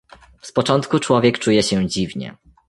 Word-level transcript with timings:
"Z 0.41 0.51
początku 0.51 0.99
człowiek 0.99 1.39
czuje 1.39 1.63
się 1.63 1.87
dziwnie." 1.87 2.37